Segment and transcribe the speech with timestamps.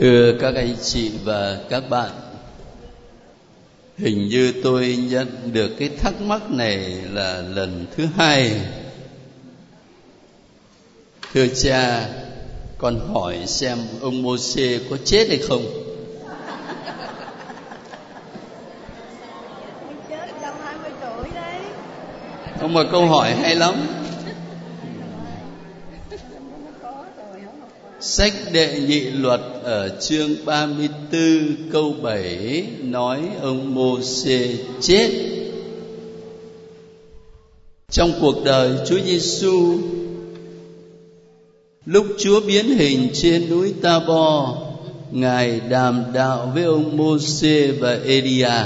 [0.00, 2.10] Thưa các anh chị và các bạn,
[3.96, 6.76] hình như tôi nhận được cái thắc mắc này
[7.12, 8.60] là lần thứ hai.
[11.32, 12.08] Thưa cha,
[12.78, 15.64] con hỏi xem ông Môsê có chết hay không?
[20.08, 21.60] chết trong 20 tuổi đấy
[22.60, 23.74] Ông mà câu hỏi hay lắm.
[26.82, 27.70] có rồi không học
[28.00, 35.10] Sách đệ nhị luật ở chương 34 câu 7 nói ông Môsê chết.
[37.90, 39.78] Trong cuộc đời Chúa Giêsu
[41.84, 44.56] lúc Chúa biến hình trên núi Ta-bo,
[45.10, 48.64] Ngài đàm đạo với ông Môsê và Elia.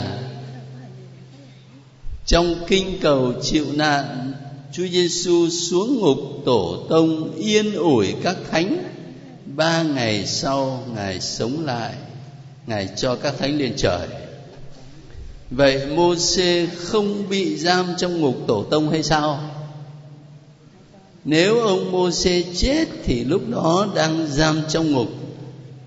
[2.27, 4.33] Trong kinh cầu chịu nạn,
[4.73, 8.93] Chúa Giêsu xuống ngục tổ tông yên ủi các thánh
[9.57, 11.95] ba ngày sau ngài sống lại
[12.67, 14.09] ngài cho các thánh lên trời.
[15.51, 19.41] Vậy mô xê không bị giam trong ngục tổ tông hay sao?
[21.25, 25.09] Nếu ông mô xê chết thì lúc đó đang giam trong ngục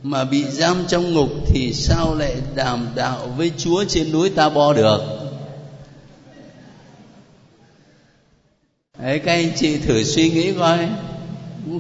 [0.04, 4.50] mà bị giam trong ngục thì sao lại đàm đạo với chúa trên núi ta
[4.50, 5.02] bo được?
[9.00, 10.88] Đấy, các anh chị thử suy nghĩ coi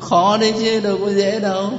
[0.01, 1.73] khó đấy chứ, đâu có dễ đâu.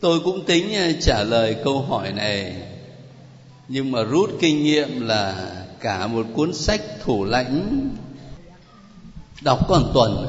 [0.00, 2.56] Tôi cũng tính à, trả lời câu hỏi này.
[3.68, 5.50] Nhưng mà rút kinh nghiệm là
[5.80, 7.90] cả một cuốn sách thủ lãnh,
[9.42, 10.26] đọc còn tuần,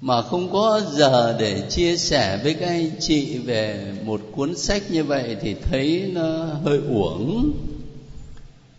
[0.00, 4.82] mà không có giờ để chia sẻ với các anh chị về một cuốn sách
[4.90, 7.52] như vậy thì thấy nó hơi uổng.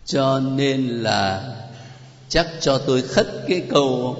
[0.04, 1.54] Cho nên là
[2.30, 4.16] chắc cho tôi khất cái câu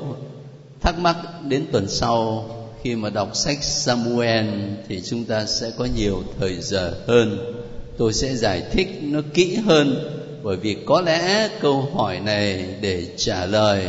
[0.81, 1.17] thắc mắc
[1.49, 2.49] đến tuần sau
[2.83, 4.47] khi mà đọc sách Samuel
[4.89, 7.55] thì chúng ta sẽ có nhiều thời giờ hơn.
[7.99, 9.95] Tôi sẽ giải thích nó kỹ hơn,
[10.43, 13.87] bởi vì có lẽ câu hỏi này để trả lời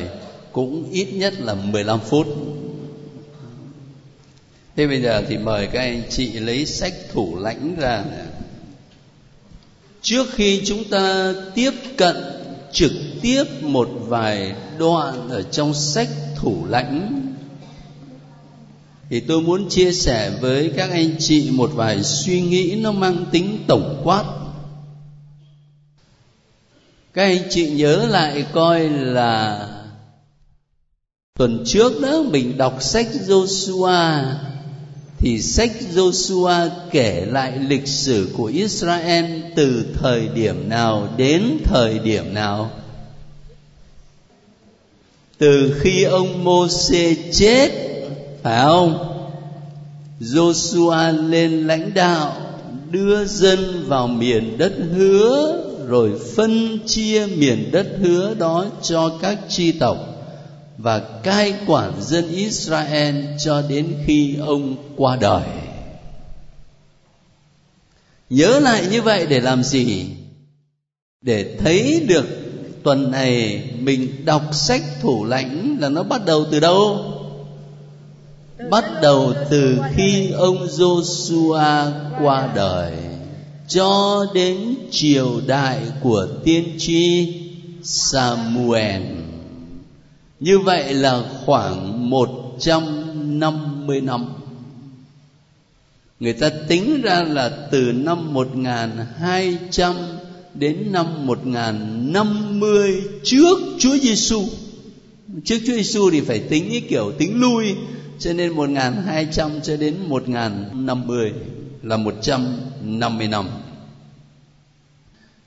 [0.51, 2.27] cũng ít nhất là 15 phút.
[4.75, 8.03] Thế bây giờ thì mời các anh chị lấy sách thủ lãnh ra.
[10.01, 12.15] Trước khi chúng ta tiếp cận
[12.73, 17.21] trực tiếp một vài đoạn ở trong sách thủ lãnh.
[19.09, 23.25] Thì tôi muốn chia sẻ với các anh chị một vài suy nghĩ nó mang
[23.31, 24.23] tính tổng quát.
[27.13, 29.67] Các anh chị nhớ lại coi là
[31.39, 34.23] tuần trước đó mình đọc sách Joshua,
[35.17, 41.99] thì sách Joshua kể lại lịch sử của Israel từ thời điểm nào đến thời
[41.99, 42.71] điểm nào
[45.41, 47.71] từ khi ông Môsê chết,
[48.43, 48.97] phải không
[50.19, 52.35] Joshua lên lãnh đạo,
[52.91, 59.37] đưa dân vào miền đất hứa, rồi phân chia miền đất hứa đó cho các
[59.49, 59.97] chi tộc
[60.77, 65.43] và cai quản dân Israel cho đến khi ông qua đời.
[68.31, 70.05] Nhớ lại như vậy để làm gì?
[71.21, 72.25] Để thấy được
[72.83, 76.97] tuần này mình đọc sách thủ lãnh là nó bắt đầu từ đâu?
[78.69, 81.91] Bắt đầu từ khi ông Joshua
[82.23, 82.93] qua đời
[83.67, 87.33] cho đến triều đại của tiên tri
[87.83, 89.01] Samuel.
[90.39, 94.40] Như vậy là khoảng 150 năm.
[96.21, 99.95] Người ta tính ra là từ năm 1200
[100.53, 104.43] đến năm 1050 trước Chúa Giêsu.
[105.43, 107.75] Trước Chúa Giêsu thì phải tính cái kiểu tính lui,
[108.19, 111.31] cho nên 1200 cho đến 1050
[111.83, 113.49] là 150 năm.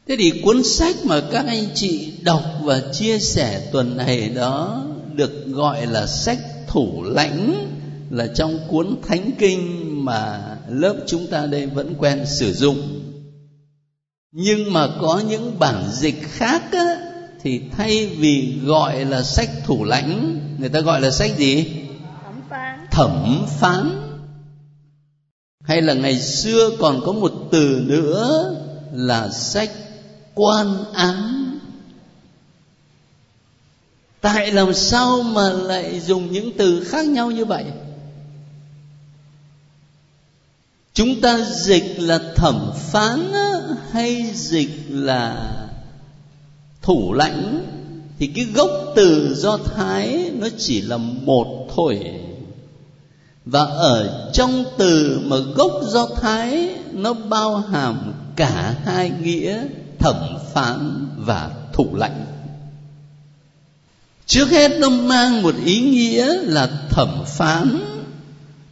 [0.09, 4.85] Thế thì cuốn sách mà các anh chị đọc và chia sẻ tuần này đó
[5.15, 7.67] được gọi là sách thủ lãnh
[8.11, 13.01] là trong cuốn thánh kinh mà lớp chúng ta đây vẫn quen sử dụng.
[14.33, 16.97] Nhưng mà có những bản dịch khác á,
[17.43, 21.67] thì thay vì gọi là sách thủ lãnh người ta gọi là sách gì?
[22.25, 22.87] Thẩm phán.
[22.91, 24.01] Thẩm phán.
[25.61, 28.55] Hay là ngày xưa còn có một từ nữa
[28.93, 29.71] là sách
[30.35, 31.45] quan án.
[34.21, 37.65] Tại làm sao mà lại dùng những từ khác nhau như vậy
[40.95, 43.33] chúng ta dịch là thẩm phán
[43.91, 45.51] hay dịch là
[46.83, 47.67] thủ lãnh?
[48.19, 52.01] Thì cái gốc từ do thái nó chỉ là một thôi.
[53.45, 59.65] Và ở trong từ mà gốc do thái nó bao hàm cả hai nghĩa
[59.99, 62.27] thẩm phán và thủ lãnh.
[64.27, 67.94] Trước hết nó mang một ý nghĩa là thẩm phán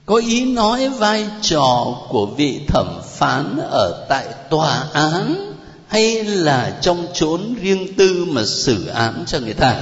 [0.06, 5.52] có ý nói vai trò của vị thẩm phán ở tại tòa án
[5.88, 9.76] hay là trong chốn riêng tư mà xử án cho người ta?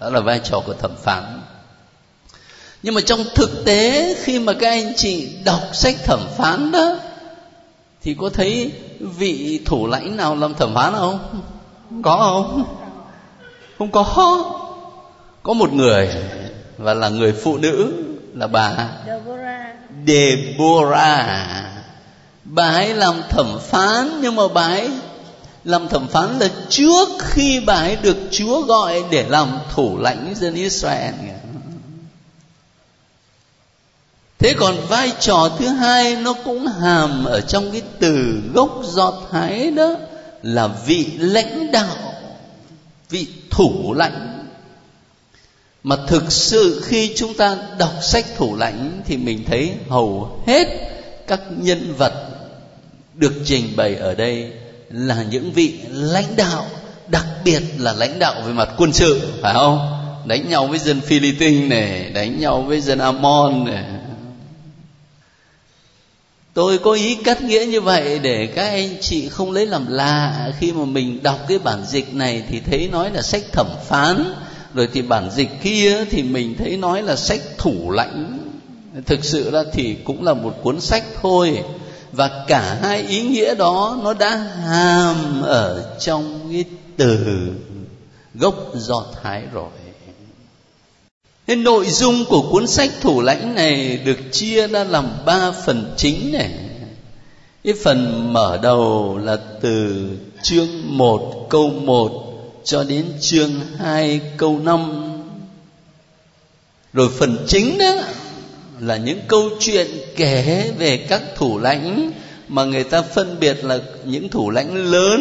[0.00, 1.40] Đó là vai trò của thẩm phán.
[2.82, 6.98] Nhưng mà trong thực tế, khi mà các anh chị đọc sách thẩm phán đó,
[8.02, 11.42] thì có thấy vị thủ lãnh nào làm thẩm phán không?
[12.02, 12.64] Có không?
[13.78, 14.04] Không có.
[15.42, 16.08] Có một người
[16.78, 17.92] và là người phụ nữ
[18.36, 18.88] là bà
[20.06, 21.64] Deborah.
[22.44, 24.90] Bà ấy làm thẩm phán, nhưng mà bà ấy
[25.64, 30.34] làm thẩm phán là trước khi bà ấy được Chúa gọi để làm thủ lãnh
[30.36, 31.14] dân Israel.
[34.38, 39.12] Thế còn vai trò thứ hai nó cũng hàm ở trong cái từ gốc do
[39.30, 39.94] thái đó
[40.42, 41.96] là vị lãnh đạo,
[43.10, 44.35] vị thủ lãnh
[45.86, 50.66] mà thực sự khi chúng ta đọc sách thủ lãnh thì mình thấy hầu hết
[51.26, 52.12] các nhân vật
[53.14, 54.50] được trình bày ở đây
[54.90, 56.66] là những vị lãnh đạo,
[57.08, 59.78] đặc biệt là lãnh đạo về mặt quân sự, phải không?
[60.26, 63.84] Đánh nhau với dân Philippines này, đánh nhau với dân Amon này.
[66.54, 70.50] Tôi có ý cắt nghĩa như vậy để các anh chị không lấy làm lạ.
[70.58, 74.34] Khi mà mình đọc cái bản dịch này thì thấy nói là sách thẩm phán
[74.76, 78.38] rồi thì bản dịch kia thì mình thấy nói là sách thủ lãnh.
[79.06, 81.62] Thực sự ra thì cũng là một cuốn sách thôi.
[82.12, 86.64] Và cả hai ý nghĩa đó nó đã hàm ở trong cái
[86.96, 87.18] từ
[88.34, 89.70] gốc do thái rồi.
[91.46, 95.94] Nên nội dung của cuốn sách thủ lãnh này được chia ra làm ba phần
[95.96, 96.50] chính này.
[97.64, 100.08] Cái phần mở đầu là từ
[100.42, 102.25] chương 1 câu 1
[102.66, 105.12] cho đến chương 2 câu 5.
[106.92, 107.94] Rồi phần chính đó
[108.80, 109.86] là những câu chuyện
[110.16, 112.12] kể về các thủ lãnh
[112.48, 115.20] mà người ta phân biệt là những thủ lãnh lớn,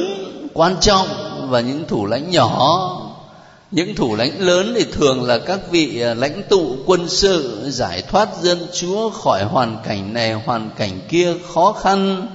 [0.54, 1.08] quan trọng
[1.50, 2.92] và những thủ lãnh nhỏ.
[3.72, 8.02] Những thủ lãnh lớn thì thường là các vị à, lãnh tụ quân sự giải
[8.02, 12.28] thoát dân chúa khỏi hoàn cảnh này, hoàn cảnh kia khó khăn.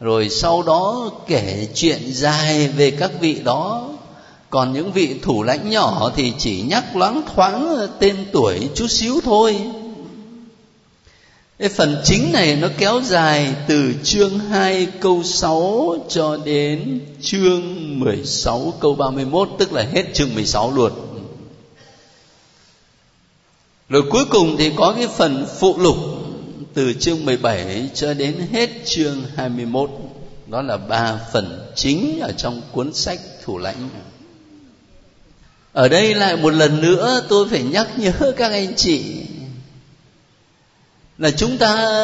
[0.00, 3.90] Rồi sau đó kể chuyện dài về các vị đó
[4.50, 9.20] còn những vị thủ lãnh nhỏ thì chỉ nhắc loáng thoáng tên tuổi chút xíu
[9.24, 9.60] thôi
[11.60, 17.62] cái phần chính này nó kéo dài từ chương 2 câu 6 cho đến chương
[18.00, 20.92] 16 câu 31 tức là hết chương 16 luôn.
[23.88, 25.96] Rồi cuối cùng thì có cái phần phụ lục
[26.74, 29.90] từ chương 17 cho đến hết chương 21.
[30.46, 33.88] Đó là ba phần chính ở trong cuốn sách Thủ lãnh.
[35.72, 39.02] Ở đây lại một lần nữa tôi phải nhắc nhớ các anh chị.
[41.18, 41.94] Là chúng ta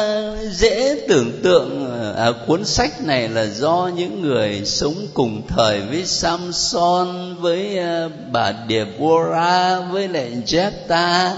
[0.51, 6.05] dễ tưởng tượng à, cuốn sách này là do những người sống cùng thời với
[6.05, 11.31] Samson với à, bà Deborah với lại Jephthah.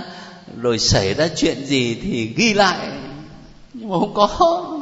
[0.61, 2.87] Rồi xảy ra chuyện gì thì ghi lại.
[3.73, 4.78] Nhưng mà không có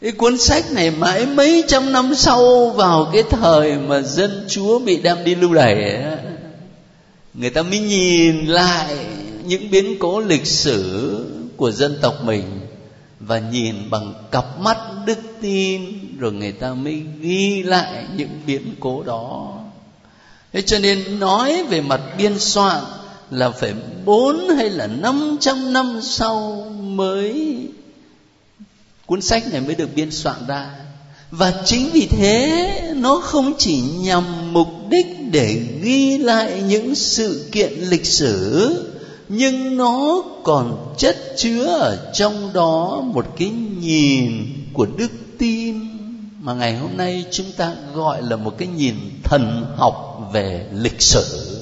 [0.00, 4.78] cái cuốn sách này mãi mấy trăm năm sau vào cái thời mà dân chúa
[4.78, 6.04] bị đem đi lưu đày
[7.34, 8.96] người ta mới nhìn lại
[9.44, 11.16] những biến cố lịch sử
[11.56, 12.60] của dân tộc mình
[13.20, 14.76] và nhìn bằng cặp mắt
[15.06, 15.82] đức tin,
[16.18, 19.52] rồi người ta mới ghi lại những biến cố đó.
[20.52, 22.82] Thế cho nên nói về mặt biên soạn
[23.30, 23.74] là phải
[24.04, 27.58] bốn hay là năm trăm năm sau mới
[29.06, 30.70] cuốn sách này mới được biên soạn ra.
[31.30, 37.48] Và chính vì thế, nó không chỉ nhằm mục đích để ghi lại những sự
[37.52, 38.92] kiện lịch sử,
[39.28, 45.80] nhưng nó còn chất chứa ở trong đó một cái nhìn của đức tin
[46.40, 48.94] mà ngày hôm nay chúng ta gọi là một cái nhìn
[49.24, 51.56] thần học về lịch sử.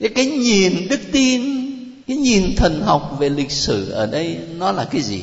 [0.00, 1.42] Cái cái nhìn đức tin,
[2.08, 5.22] cái nhìn thần học về lịch sử ở đây nó là cái gì?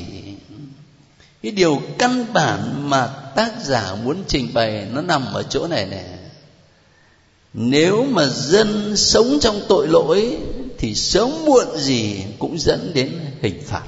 [1.43, 5.85] Cái điều căn bản mà tác giả muốn trình bày nó nằm ở chỗ này
[5.85, 6.03] nè.
[7.53, 10.37] Nếu mà dân sống trong tội lỗi,
[10.77, 13.83] thì sớm muộn gì cũng dẫn đến hình phạt.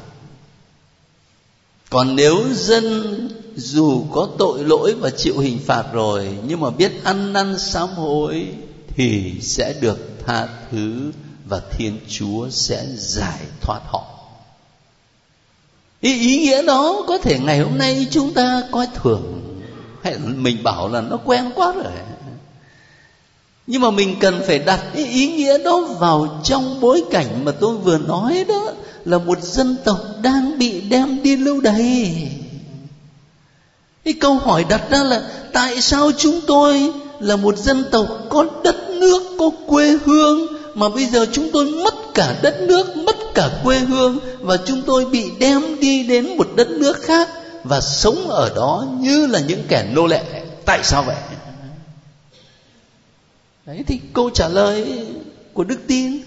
[1.90, 6.92] Còn nếu dân dù có tội lỗi và chịu hình phạt rồi, nhưng mà biết
[7.04, 8.48] ăn năn sám hối,
[8.88, 11.12] thì sẽ được tha thứ
[11.46, 14.19] và thiên chúa sẽ giải thoát họ
[16.02, 19.42] ý, ý nghĩa đó có thể ngày hôm nay chúng ta coi thường.
[20.04, 21.94] Hay mình bảo là nó quen quá rồi.
[23.68, 27.52] Nhưng mà mình cần phải đặt cái ý nghĩa đó vào trong bối cảnh mà
[27.52, 28.72] tôi vừa nói đó
[29.06, 32.28] là một dân tộc đang bị đem đi lưu đày.
[34.06, 35.22] Cái câu hỏi đặt ra là
[35.54, 40.90] tại sao chúng tôi là một dân tộc có đất nước có quê hương mà
[40.90, 45.06] bây giờ chúng tôi mất cả đất nước, mất cả quê hương và chúng tôi
[45.06, 47.30] bị đem đi đến một đất nước khác
[47.64, 50.44] và sống ở đó như là những kẻ nô lệ.
[50.66, 51.16] Tại sao vậy?
[53.66, 55.08] Đấy, thì câu trả lời
[55.54, 56.22] của đức tin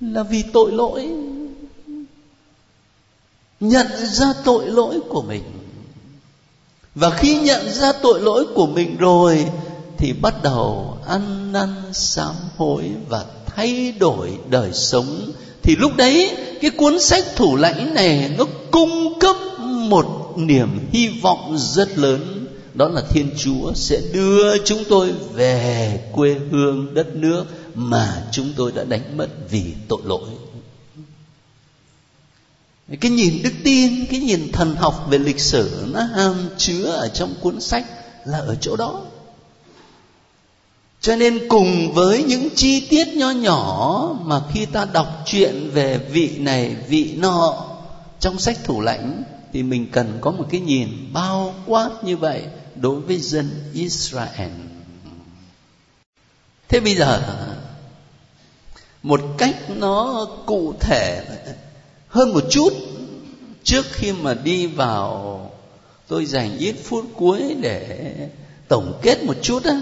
[0.00, 1.08] là vì tội lỗi.
[3.60, 5.42] Nhận ra tội lỗi của mình.
[6.94, 9.46] Và khi nhận ra tội lỗi của mình rồi
[9.98, 13.24] thì bắt đầu ăn năn sám hối và
[13.56, 15.32] thay đổi đời sống,
[15.62, 21.08] thì lúc đấy cái cuốn sách thủ lãnh này nó cung cấp một niềm hy
[21.08, 22.46] vọng rất lớn.
[22.74, 27.44] Đó là thiên chúa sẽ đưa chúng tôi về quê hương đất nước
[27.74, 30.30] mà chúng tôi đã đánh mất vì tội lỗi.
[33.00, 37.08] Cái nhìn đức tin, cái nhìn thần học về lịch sử nó hàm chứa ở
[37.08, 37.84] trong cuốn sách
[38.24, 39.02] là ở chỗ đó
[41.00, 45.98] cho nên cùng với những chi tiết nho nhỏ mà khi ta đọc chuyện về
[45.98, 47.66] vị này, vị nọ
[48.20, 49.22] trong sách thủ lãnh,
[49.52, 52.42] thì mình cần có một cái nhìn bao quát như vậy
[52.74, 54.50] đối với dân Israel.
[56.68, 57.22] Thế bây giờ,
[59.02, 61.24] một cách nó cụ thể
[62.08, 62.72] hơn một chút,
[63.64, 65.50] trước khi mà đi vào,
[66.08, 68.12] tôi dành ít phút cuối để
[68.68, 69.80] tổng kết một chút á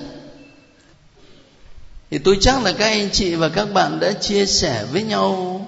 [2.14, 5.60] thì tôi chắc là các anh chị và các bạn đã chia sẻ với nhau.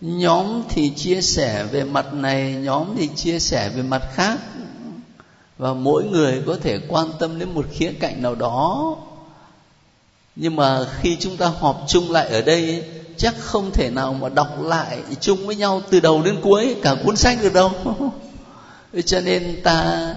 [0.00, 4.38] Nhóm thì chia sẻ về mặt này, nhóm thì chia sẻ về mặt khác.
[5.58, 8.96] Và mỗi người có thể quan tâm đến một khía cạnh nào đó.
[10.36, 12.84] Nhưng mà khi chúng ta họp chung lại ở đây,
[13.16, 16.96] chắc không thể nào mà đọc lại chung với nhau từ đầu đến cuối, cả
[17.04, 17.72] cuốn sách được đâu.
[19.06, 20.14] Cho nên ta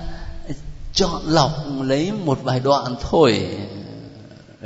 [0.94, 3.58] chọn lọc lấy một vài đoạn thôi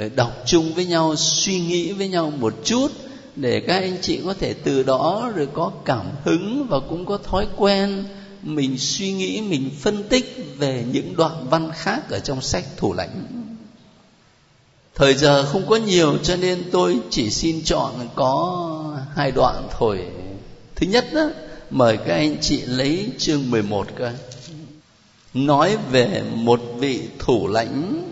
[0.10, 2.91] đọc chung với nhau suy nghĩ với nhau một chút
[3.36, 7.17] để các anh chị có thể từ đó rồi có cảm hứng và cũng có
[7.17, 8.03] thói quen
[8.43, 12.93] mình suy nghĩ mình phân tích về những đoạn văn khác ở trong sách thủ
[12.93, 13.25] lãnh.
[14.96, 20.05] Thời giờ không có nhiều cho nên tôi chỉ xin chọn có hai đoạn thôi.
[20.75, 21.29] Thứ nhất đó,
[21.70, 24.12] mời các anh chị lấy chương 11 coi
[25.34, 28.11] nói về một vị thủ lãnh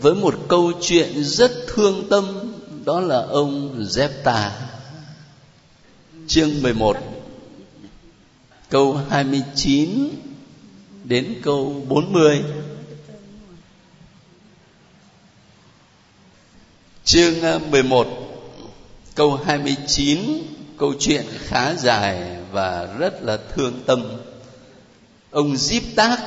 [0.00, 2.52] với một câu chuyện rất thương tâm,
[2.84, 4.50] đó là ông Zepta.
[6.26, 6.96] Chương 11
[8.68, 10.08] câu 29
[11.04, 12.42] đến câu 40
[17.04, 18.06] chương à, 11
[19.14, 20.20] câu 29
[20.78, 24.02] câu chuyện khá dài và rất là thương tâm.
[25.30, 26.18] Ông Zip Tác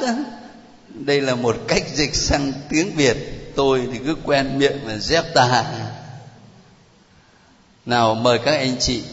[0.90, 5.24] đây là một cách dịch sang tiếng Việt tôi thì cứ quen miệng là dép
[5.34, 5.64] tà
[7.86, 9.04] nào mời các anh chị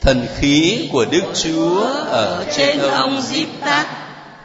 [0.00, 3.22] thần khí của đức chúa ở trên ông,
[3.60, 3.86] Tát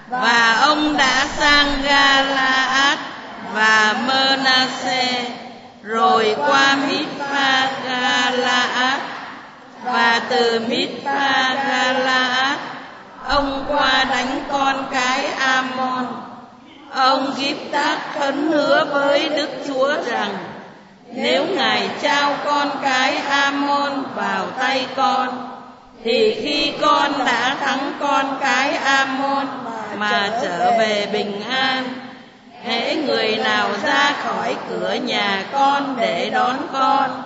[0.10, 3.00] và ông đã sang Galaad
[3.54, 5.25] và Manasse
[5.84, 9.02] rồi qua Mithpa Galaad
[9.86, 12.60] và từ Mithpa Galaad
[13.28, 16.33] ông qua đánh con cái Amon
[16.93, 20.35] ông Giếp tác khấn hứa với Đức Chúa rằng,
[21.13, 25.50] nếu ngài trao con cái Amon vào tay con,
[26.03, 29.47] thì khi con đã thắng con cái Amon
[29.97, 31.83] mà trở về bình an,
[32.63, 37.23] hễ người nào ra khỏi cửa nhà con để đón con,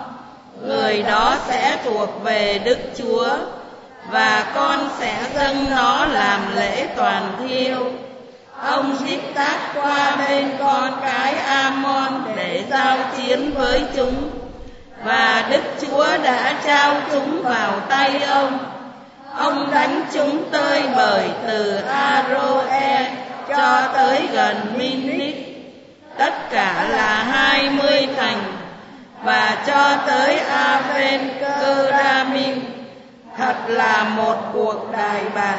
[0.66, 3.28] người đó sẽ thuộc về Đức Chúa
[4.10, 7.92] và con sẽ dâng nó làm lễ toàn thiêu
[8.62, 14.30] ông xích tác qua bên con cái Amon để giao chiến với chúng.
[15.04, 18.58] Và Đức Chúa đã trao chúng vào tay ông.
[19.36, 23.10] Ông đánh chúng tơi bời từ Aroe
[23.48, 25.36] cho tới gần Minic,
[26.18, 28.42] tất cả là hai mươi thành
[29.24, 32.60] và cho tới Aven Keramim
[33.36, 35.58] thật là một cuộc đại bại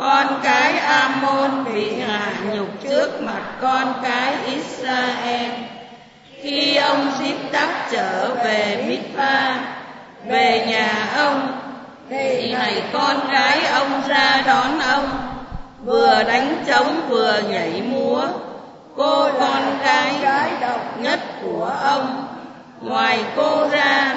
[0.00, 5.50] con cái Amon bị hạ nhục trước mặt con cái Israel.
[6.42, 9.56] Khi ông tiếp tắc trở về Mitpa,
[10.26, 11.52] về nhà ông
[12.10, 15.08] thì này con gái ông ra đón ông.
[15.84, 18.22] Vừa đánh trống vừa nhảy múa.
[18.96, 19.78] Cô con
[20.22, 22.26] gái độc nhất của ông.
[22.80, 24.14] Ngoài cô ra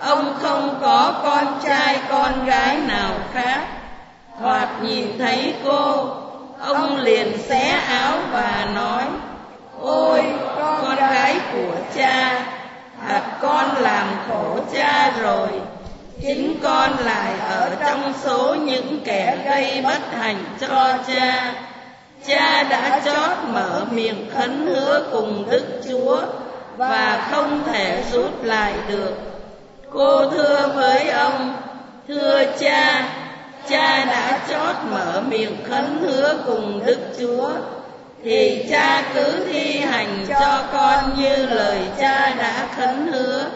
[0.00, 3.77] ông không có con trai con gái nào khác
[4.40, 6.08] thoạt nhìn thấy cô,
[6.60, 9.04] ông liền xé áo và nói,
[9.80, 10.22] ôi,
[10.56, 12.44] con gái của cha,
[13.08, 15.48] thật con làm khổ cha rồi.
[16.22, 21.54] Chính con lại ở trong số những kẻ gây bất hạnh cho cha.
[22.26, 26.20] Cha đã chót mở miệng khấn hứa cùng đức chúa
[26.76, 29.14] và không thể rút lại được.
[29.90, 31.56] Cô thưa với ông,
[32.08, 33.04] thưa cha
[33.70, 37.50] cha đã chót mở miệng khấn hứa cùng đức chúa.
[38.24, 43.50] Thì cha cứ thi hành cho con như lời cha đã khấn hứa.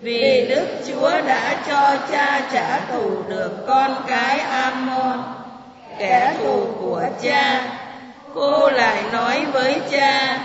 [0.00, 5.22] Vì đức chúa đã cho cha trả thù được con cái amon,
[5.98, 7.62] kẻ thù của cha.
[8.34, 10.38] Cô lại nói với cha,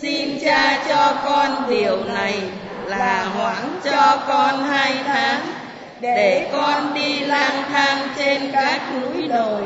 [0.00, 2.42] xin cha cho con điều này
[2.86, 5.40] là hoãn cho con hai tháng
[6.00, 9.62] để con đi lang thang trên các núi đồi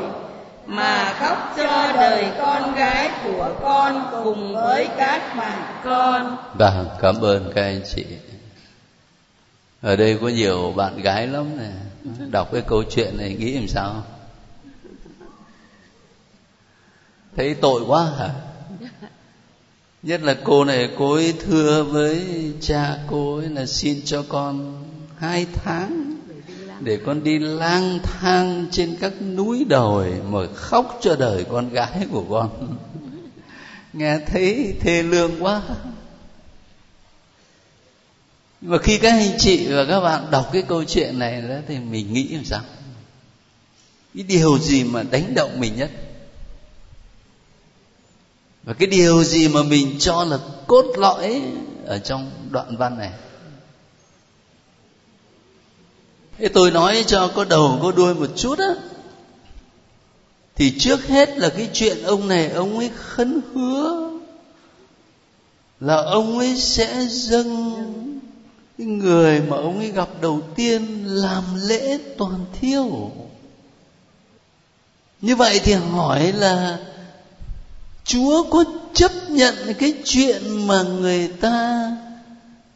[0.65, 6.37] mà khóc cho đời con gái của con cùng với các bạn con.
[6.53, 8.05] Vâng, cảm ơn các anh chị.
[9.81, 11.69] Ở đây có nhiều bạn gái lắm nè.
[12.31, 14.03] Đọc cái câu chuyện này nghĩ làm sao?
[17.35, 18.29] Thấy tội quá hả?
[20.03, 22.25] Nhất là cô này cô ấy thưa với
[22.61, 24.83] cha cô ấy là xin cho con
[25.17, 26.10] hai tháng
[26.83, 32.07] để con đi lang thang trên các núi đồi mà khóc cho đời con gái
[32.11, 32.77] của con.
[33.93, 35.61] Nghe thấy thê lương quá.
[38.61, 41.55] Nhưng mà khi các anh chị và các bạn đọc cái câu chuyện này đó
[41.67, 42.61] thì mình nghĩ làm sao?
[44.15, 45.91] Cái điều gì mà đánh động mình nhất?
[48.63, 51.41] Và cái điều gì mà mình cho là cốt lõi
[51.85, 53.11] ở trong đoạn văn này?
[56.41, 58.75] Thế tôi nói cho có đầu, có đuôi một chút á.
[60.55, 64.09] Thì trước hết là cái chuyện ông này, ông ấy khấn hứa
[65.79, 67.83] là ông ấy sẽ dâng
[68.77, 73.11] cái người mà ông ấy gặp đầu tiên làm lễ toàn thiêu.
[75.21, 76.79] Như vậy thì hỏi là
[78.03, 81.87] chúa có chấp nhận cái chuyện mà người ta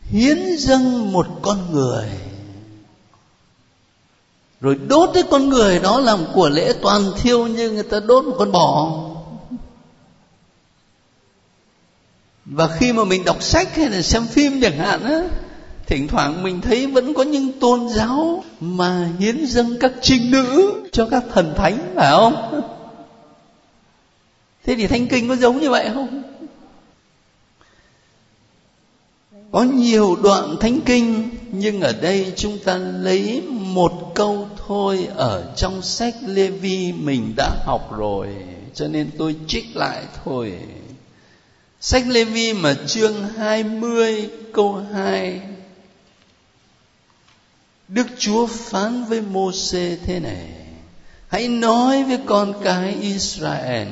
[0.01, 2.09] hiến dâng một con người
[4.61, 8.25] rồi đốt cái con người đó làm của lễ toàn thiêu như người ta đốt
[8.25, 9.01] một con bò.
[12.45, 15.21] Và khi mà mình đọc sách hay là xem phim chẳng hạn á,
[15.85, 20.73] thỉnh thoảng mình thấy vẫn có những tôn giáo mà hiến dâng các trinh nữ
[20.91, 22.61] cho các thần thánh, phải không?
[24.63, 26.21] Thế thì thánh kinh có giống như vậy không?
[29.51, 33.43] Có nhiều đoạn thánh kinh nhưng ở đây chúng ta lấy
[33.75, 38.27] một câu thôi ở trong sách Lê Vi mình đã học rồi,
[38.73, 40.53] cho nên tôi trích lại thôi.
[41.81, 45.41] Sách Lê Vi mà chương 20 câu 2
[47.87, 50.47] Đức Chúa phán với Môsê thế này,
[51.27, 53.87] Hãy nói với con cái Israel,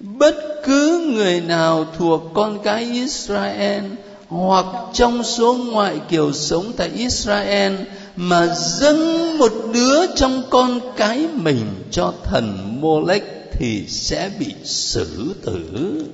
[0.00, 3.84] Bất cứ người nào thuộc con cái Israel
[4.28, 7.74] hoặc trong số ngoại kiều sống tại Israel
[8.16, 13.22] mà dâng một đứa trong con cái mình cho thần Molech
[13.52, 16.04] thì sẽ bị xử tử.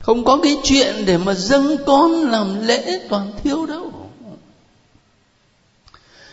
[0.00, 3.92] Không có cái chuyện để mà dâng con làm lễ toàn thiêu đâu.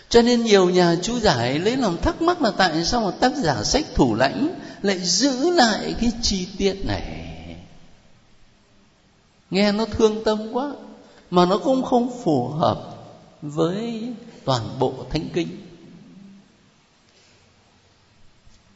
[0.10, 3.36] Cho nên nhiều nhà chú giải lấy lòng thắc mắc là tại sao mà tác
[3.36, 7.26] giả sách thủ lãnh lại giữ lại cái chi tiết này
[9.52, 10.72] nghe nó thương tâm quá
[11.32, 12.96] mà nó cũng không phù hợp
[13.42, 14.14] với
[14.46, 15.48] toàn bộ thánh kinh.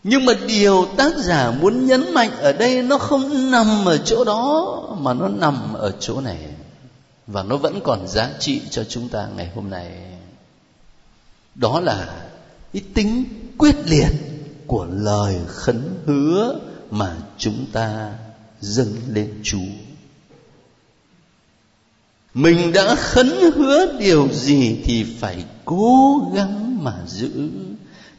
[0.04, 4.24] Nhưng mà điều tác giả muốn nhấn mạnh ở đây nó không nằm ở chỗ
[4.24, 6.38] đó, mà nó nằm ở chỗ này.
[7.28, 9.92] Và nó vẫn còn giá trị cho chúng ta ngày hôm nay.
[11.56, 12.28] Đó là
[12.74, 13.24] cái tính
[13.58, 14.12] quyết liệt
[14.68, 16.60] của lời khấn hứa
[16.92, 18.14] mà chúng ta
[18.62, 19.89] dâng lên Chúa
[22.34, 27.50] mình đã khấn hứa điều gì thì phải cố gắng mà giữ.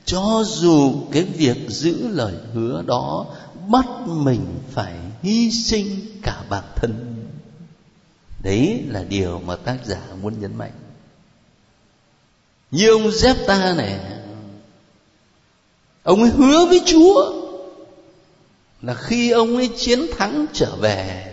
[0.05, 3.27] Cho dù cái việc giữ lời hứa đó
[3.69, 7.25] bắt mình phải hy sinh cả bản thân.
[8.43, 10.73] Đấy là điều mà tác giả muốn nhấn mạnh.
[12.71, 14.01] Như ông dép ta này,
[16.03, 17.33] ông ấy hứa với chúa
[18.83, 21.30] là khi ông ấy chiến thắng trở về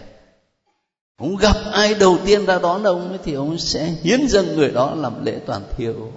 [1.17, 4.71] ông gặp ai đầu tiên ra đón ông ấy thì ông sẽ hiến dâng người
[4.71, 6.11] đó làm lễ toàn thiêu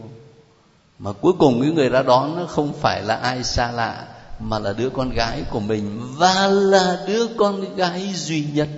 [1.01, 4.07] mà cuối cùng cái người ra đón nó không phải là ai xa lạ,
[4.41, 8.69] mà là đứa con gái của mình, và là đứa con gái duy nhất.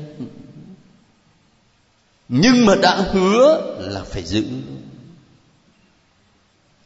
[2.28, 4.44] Nhưng mà đã hứa là phải giữ.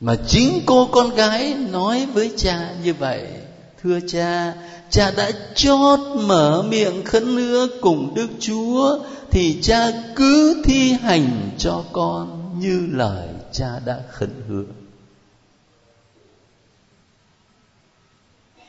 [0.00, 3.26] Mà chính cô con gái nói với cha như vậy,
[3.82, 4.54] thưa cha
[4.96, 8.98] cha đã chót mở miệng khấn hứa cùng đức chúa,
[9.30, 14.64] thì cha cứ thi hành cho con như lời cha đã khấn hứa.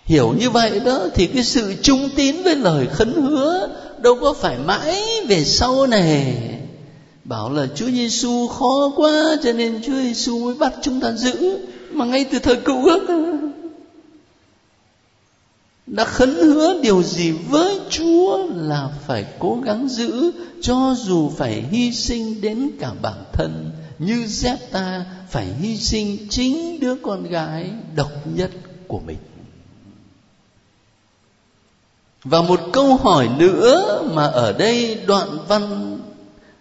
[0.06, 3.70] Hiểu như vậy đó, thì cái sự trung tín với lời khấn hứa
[4.02, 6.38] đâu có phải mãi về sau này
[7.24, 11.60] bảo là Chúa Giêsu khó quá, cho nên Chúa Giêsu mới bắt chúng ta giữ,
[11.92, 13.08] mà ngay từ thời cựu ước
[15.88, 21.64] đã khấn hứa điều gì với Chúa là phải cố gắng giữ, cho dù phải
[21.72, 27.24] hy sinh đến cả bản thân, như dép ta phải hy sinh chính đứa con
[27.24, 28.52] gái độc nhất
[28.88, 29.18] của mình.
[32.24, 35.98] Và một câu hỏi nữa mà ở đây đoạn văn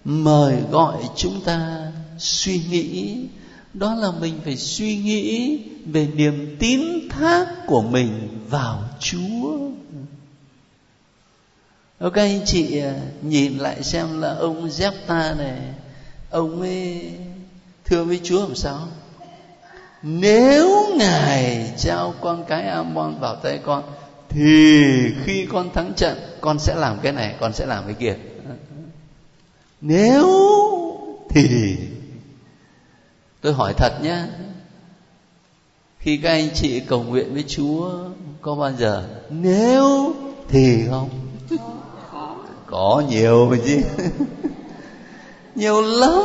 [0.05, 3.17] mời gọi chúng ta suy nghĩ
[3.79, 9.59] đó là mình phải suy nghĩ về niềm tín thác của mình vào Chúa.
[11.99, 14.71] Ok anh chị à, nhìn lại xem là ông
[15.07, 15.59] ta này,
[16.31, 17.11] ông ấy
[17.85, 18.89] thưa với Chúa làm sao?
[20.03, 23.83] Nếu Ngài trao con cái Amon vào tay con
[24.29, 24.83] thì
[25.25, 28.17] khi con thắng trận con sẽ làm cái này, con sẽ làm cái kia.
[29.81, 30.27] Nếu
[31.29, 31.77] thì
[33.47, 34.23] tôi hỏi thật nhé
[35.99, 37.91] khi các anh chị cầu nguyện với chúa,
[38.41, 39.05] có bao giờ?
[39.31, 40.15] Nếu
[40.49, 41.09] thì không.
[42.67, 43.81] Có nhiều chứ.
[45.55, 46.23] Nhiều lắm.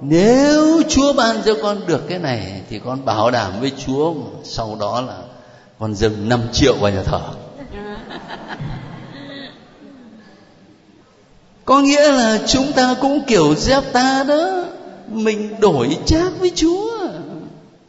[0.00, 4.14] Nếu chúa ban cho con được cái này thì con bảo đảm với chúa,
[4.44, 5.18] sau đó là
[5.78, 7.20] con dừng 5 triệu vào nhà thờ.
[11.68, 14.64] có nghĩa là chúng ta cũng kiểu dép ta đó.
[15.08, 17.08] Mình đổi chác với chúa.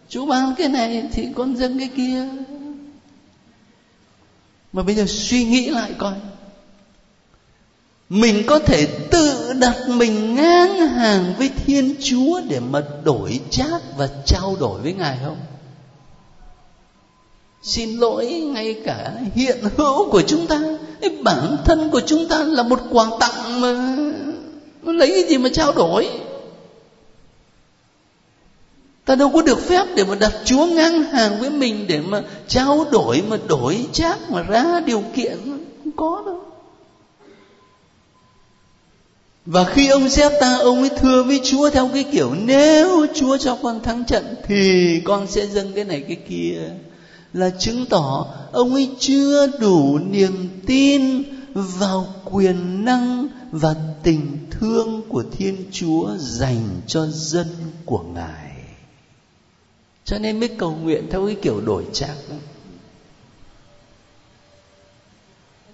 [0.10, 2.28] Chúa ban cái này thì con dâng cái kia.
[4.74, 6.14] Mà bây giờ suy nghĩ lại coi.
[8.10, 13.82] Mình có thể tự đặt mình ngang hàng với thiên chúa để mà đổi chác
[13.98, 15.38] và trao đổi với ngài không?
[17.64, 20.60] Xin lỗi ngay cả hiện hữu của chúng ta
[21.02, 23.96] cái bản thân của chúng ta là một quà tặng mà.
[24.84, 26.10] Lấy cái gì mà trao đổi?
[29.06, 32.22] Ta đâu có được phép để mà đặt chúa ngang hàng với mình để mà
[32.48, 35.38] trao đổi, mà đổi chác, mà ra điều kiện.
[35.84, 36.44] Không có đâu.
[39.46, 43.38] Và khi ông xét ta, ông ấy thưa với chúa theo cái kiểu, nếu chúa
[43.38, 46.70] cho con thắng trận thì con sẽ dâng cái này cái kia
[47.34, 55.02] là chứng tỏ ông ấy chưa đủ niềm tin vào quyền năng và tình thương
[55.10, 57.48] của thiên chúa dành cho dân
[57.86, 58.52] của ngài.
[60.06, 62.18] Cho nên mới cầu nguyện theo cái kiểu đổi trạng.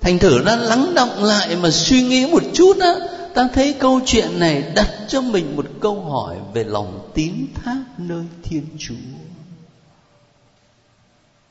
[0.02, 2.96] Thành thử nó lắng động lại mà suy nghĩ một chút á,
[3.34, 7.84] ta thấy câu chuyện này đặt cho mình một câu hỏi về lòng tín thác
[7.98, 8.96] nơi thiên chúa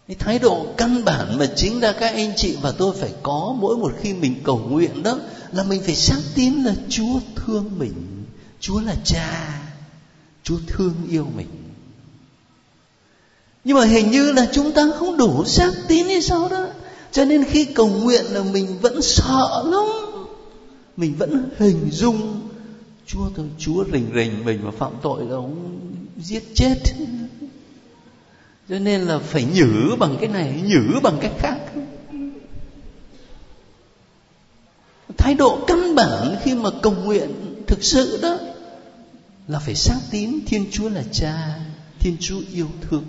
[0.08, 3.56] cái thái độ căn bản mà chính ra các anh chị và tôi phải có
[3.60, 5.18] mỗi một khi mình cầu nguyện đó
[5.52, 8.24] là mình phải xác tín là chúa thương mình,
[8.60, 9.60] chúa là cha,
[10.42, 11.46] chúa thương yêu mình.
[13.64, 16.66] Nhưng mà hình như là chúng ta không đủ xác tín hay sao đó.
[17.12, 19.84] Cho nên khi cầu nguyện là mình vẫn sợ lắm.
[20.96, 22.40] Mình vẫn hình dung,
[23.06, 25.80] chúa thôi chúa rình rình mình mà phạm tội là ông
[26.16, 26.74] giết chết
[28.68, 31.58] cho nên là phải nhử bằng cái này, nhử bằng cách khác.
[35.16, 37.30] Thái độ căn bản khi mà cầu nguyện
[37.66, 38.38] thực sự đó
[39.48, 41.58] là phải xác tín thiên chúa là cha,
[41.98, 43.04] thiên chúa yêu thương.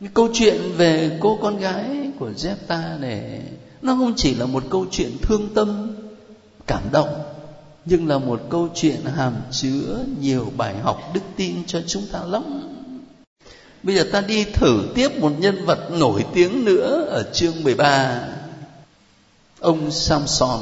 [0.00, 3.40] Cái câu chuyện về cô con gái của Zepta này,
[3.82, 5.96] nó không chỉ là một câu chuyện thương tâm,
[6.66, 7.33] cảm động
[7.84, 12.20] nhưng là một câu chuyện hàm chứa nhiều bài học đức tin cho chúng ta
[12.24, 12.44] lắm.
[13.82, 18.28] Bây giờ ta đi thử tiếp một nhân vật nổi tiếng nữa ở chương 13
[19.60, 20.60] Ông Samson.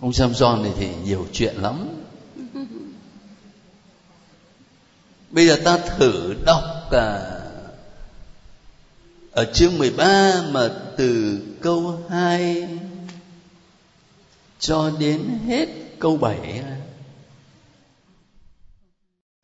[0.00, 1.88] Ông Samson này thì nhiều chuyện lắm.
[5.30, 7.36] Bây giờ ta thử đọc cả
[9.32, 12.68] ở chương 13 mà từ câu 2
[14.66, 15.66] cho đến hết
[15.98, 16.62] câu 7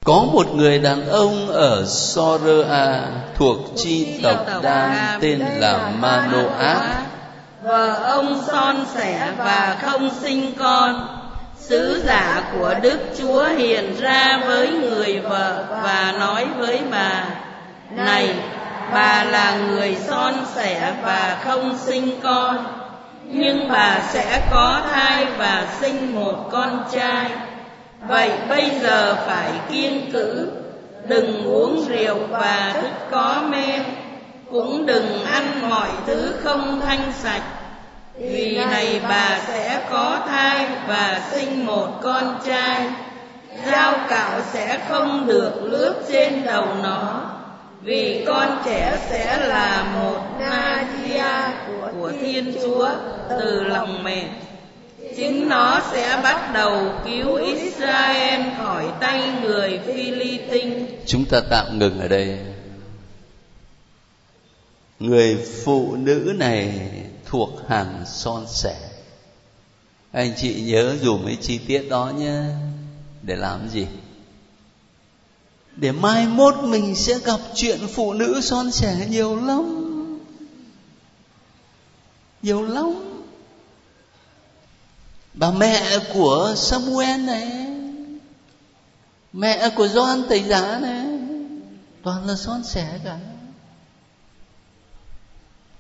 [0.04, 6.82] có một người đàn ông ở Sorea thuộc chi tộc Dan tên là Manoah.
[7.62, 11.18] Vợ ông son sẻ và không sinh con.
[11.58, 17.24] Sứ giả của Đức Chúa hiện ra với người vợ và nói với bà:
[17.90, 18.34] Này,
[18.92, 22.81] bà là người son sẻ và không sinh con,
[23.34, 27.30] nhưng bà sẽ có thai và sinh một con trai.
[28.08, 30.50] Vậy bây giờ phải kiên cữ,
[31.08, 33.82] đừng uống rượu và thức có men,
[34.50, 37.42] cũng đừng ăn mọi thứ không thanh sạch.
[38.18, 42.86] Vì này bà sẽ có thai và sinh một con trai.
[43.66, 47.31] Dao cạo sẽ không được lướt trên đầu nó
[47.82, 51.52] vì con trẻ sẽ là một Nadia
[51.92, 52.90] của Thiên Chúa
[53.28, 54.28] từ lòng mẹ
[55.16, 60.88] chính nó sẽ bắt đầu cứu Israel khỏi tay người Philippines.
[61.06, 62.38] Chúng ta tạm ngừng ở đây.
[65.00, 66.90] Người phụ nữ này
[67.24, 68.76] thuộc hàng son sẻ.
[70.12, 72.42] Anh chị nhớ dùm mấy chi tiết đó nhé.
[73.22, 73.86] Để làm gì?
[75.76, 79.78] Để mai mốt mình sẽ gặp chuyện phụ nữ son sẻ nhiều lắm.
[82.42, 82.86] Nhiều lắm.
[85.34, 87.50] Bà mẹ của Samuel này,
[89.32, 91.06] mẹ của Gioan tẩy giá này,
[92.02, 93.18] toàn là son sẻ cả.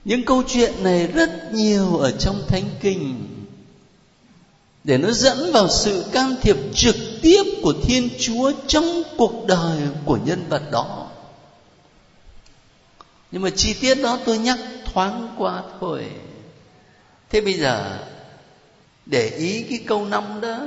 [0.04, 3.28] Những câu chuyện này rất nhiều ở trong thánh kinh.
[4.84, 9.80] Để nó dẫn vào sự can thiệp trực tiếp của thiên chúa trong cuộc đời
[10.04, 11.08] của nhân vật đó.
[13.30, 16.04] Nhưng mà chi tiết đó tôi nhắc thoáng qua thôi.
[17.30, 17.98] Thế bây giờ
[19.06, 20.58] để ý cái câu năm đó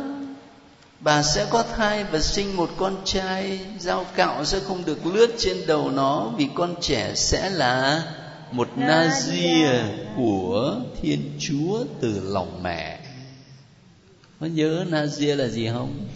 [1.00, 5.36] bà sẽ có thai và sinh một con trai dao cạo sẽ không được lướt
[5.38, 8.04] trên đầu nó vì con trẻ sẽ là
[8.52, 9.84] một nazir
[10.18, 13.00] của thiên chúa từ lòng mẹ.
[14.40, 16.08] Có nhớ nazir là gì không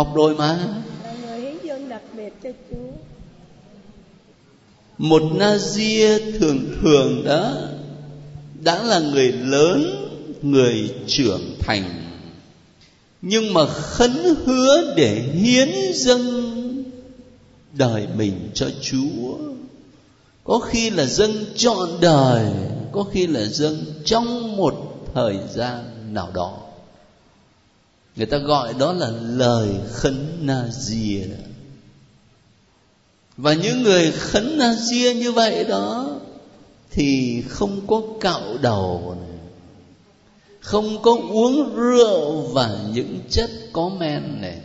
[0.00, 0.58] học rồi mà.
[1.04, 2.90] Là người hiến dân đặc biệt cho chúa.
[4.98, 7.52] Một nazir thường thường đó
[8.62, 10.06] đã là người lớn
[10.42, 11.82] người trưởng thành
[13.22, 14.12] nhưng mà khấn
[14.44, 16.84] hứa để hiến dâng
[17.72, 19.36] đời mình cho chúa.
[20.44, 22.46] Có khi là dâng trọn đời
[22.92, 25.84] có khi là dâng trong một thời gian
[26.14, 26.58] nào đó
[28.16, 31.26] người ta gọi đó là lời khấn na dìa
[33.36, 36.20] và những người khấn na dìa như vậy đó
[36.90, 39.38] thì không có cạo đầu này,
[40.60, 44.60] không có uống rượu và những chất có men này,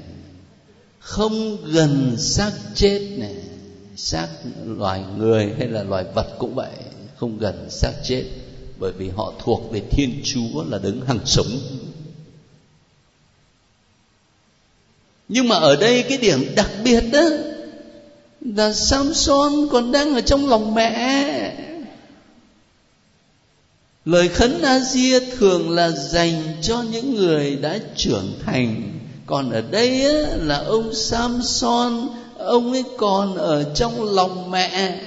[0.99, 3.35] không gần xác chết này,
[3.95, 4.27] xác
[4.65, 6.71] loài người hay là loài vật cũng vậy,
[7.15, 8.23] không gần xác chết,
[8.79, 11.59] bởi vì họ thuộc về thiên chúa là đứng hàng sống.
[15.27, 17.23] Nhưng mà ở đây cái điểm đặc biệt đó
[18.41, 21.51] là Samson còn đang ở trong lòng mẹ.
[24.05, 28.91] Lời khấn a dia thường là dành cho những người đã trưởng thành.
[29.25, 32.07] Còn ở đây á, là ông samson
[32.37, 34.99] ông ấy còn ở trong lòng mẹ.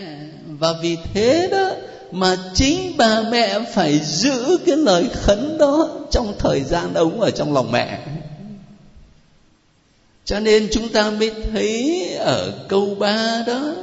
[0.59, 1.71] Và vì thế đó
[2.11, 7.31] mà chính bà mẹ phải giữ cái lời khấn đó trong thời gian ông ở
[7.31, 7.99] trong lòng mẹ
[10.29, 13.75] cho nên chúng ta mới thấy ở câu 3 đó.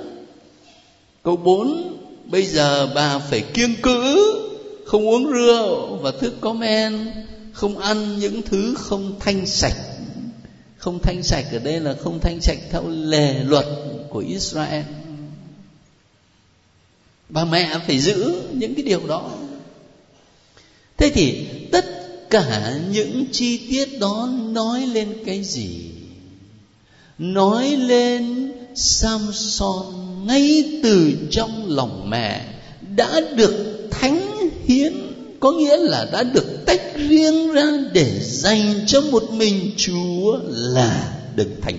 [1.23, 4.17] Câu 4 bây giờ bà phải kiêng cữ,
[4.85, 7.11] không uống rượu và thức có men,
[7.53, 9.77] không ăn những thứ không thanh sạch.
[10.77, 13.65] Không thanh sạch ở đây là không thanh sạch theo lề luật
[14.09, 14.83] của Israel.
[17.29, 19.31] Bà mẹ phải giữ những cái điều đó.
[20.97, 21.85] Thế thì tất
[22.29, 25.94] cả những chi tiết đó nói lên cái gì?
[27.17, 29.85] Nói lên Samson
[30.27, 32.45] ngay từ trong lòng mẹ
[32.95, 34.93] đã được thánh hiến,
[35.39, 41.17] có nghĩa là đã được tách riêng ra để dành cho một mình Chúa là
[41.35, 41.77] được thánh.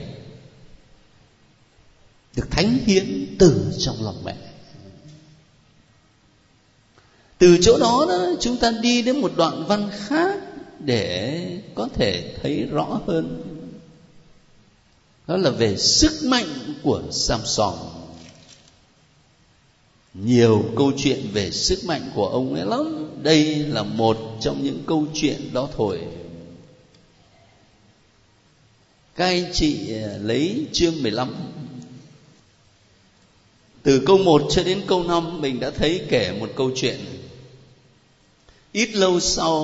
[2.36, 4.34] được thánh hiến từ trong lòng mẹ
[7.38, 10.40] từ chỗ đó đó, chúng ta đi đến một đoạn văn khác
[10.78, 13.55] để có thể thấy rõ hơn
[15.26, 17.74] đó là về sức mạnh của Samson.
[20.14, 23.10] Nhiều câu chuyện về sức mạnh của ông ấy lắm.
[23.22, 26.00] Đây là một trong những câu chuyện đó thôi.
[29.16, 31.34] Các anh chị à, lấy chương 15
[33.82, 36.96] từ câu 1 cho đến câu 5 mình đã thấy kể một câu chuyện.
[38.72, 39.60] Ít lâu sau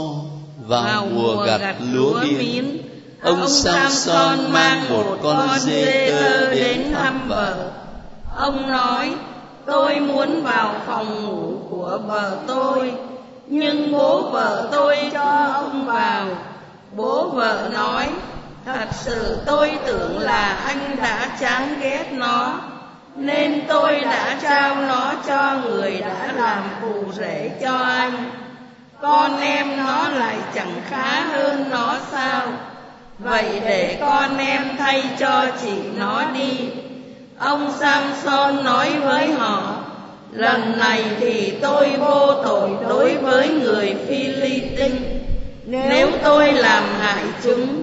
[0.67, 2.79] vào, vào mùa gặt, gặt lúa miến
[3.23, 7.55] ông Samson mang một con dê tơ đến thăm vợ.
[8.37, 9.15] Ông nói
[9.67, 12.93] tôi muốn vào phòng ngủ của vợ tôi
[13.47, 16.27] nhưng bố vợ tôi cho ông vào.
[16.97, 18.09] Bố vợ nói
[18.65, 22.61] thật sự tôi tưởng là anh đã chán ghét nó
[23.17, 28.31] nên tôi đã trao nó cho người đã làm phù rể cho anh.
[29.01, 32.49] Con em nó lại chẳng khá hơn nó sao
[33.19, 36.69] vậy để con em thay cho chị nó đi.
[37.39, 39.75] Ông samson nói với họ,
[40.33, 45.23] lần này thì tôi vô tội đối với người philippines
[45.67, 47.83] nếu tôi làm hại chúng,